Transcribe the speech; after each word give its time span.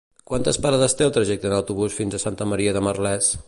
Quantes 0.29 0.57
parades 0.63 0.95
té 1.01 1.05
el 1.07 1.13
trajecte 1.17 1.49
en 1.51 1.55
autobús 1.59 1.99
fins 2.01 2.17
a 2.17 2.23
Santa 2.27 2.49
Maria 2.55 2.77
de 2.79 2.87
Merlès? 2.91 3.33